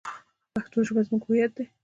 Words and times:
پښتو 0.55 0.77
ژبه 0.87 1.01
زموږ 1.07 1.21
هویت 1.27 1.51
دی. 1.57 1.65